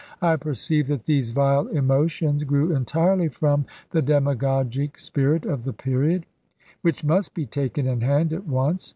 I 0.23 0.35
perceived 0.35 0.87
that 0.89 1.05
these 1.05 1.29
vile 1.29 1.67
emotions 1.67 2.43
grew 2.43 2.75
entirely 2.75 3.27
from 3.27 3.67
the 3.91 4.01
demagogic 4.01 4.97
spirit 4.97 5.45
of 5.45 5.63
the 5.63 5.73
period, 5.73 6.25
which 6.81 7.03
must 7.03 7.35
be 7.35 7.45
taken 7.45 7.85
in 7.85 8.01
hand 8.01 8.33
at 8.33 8.47
once. 8.47 8.89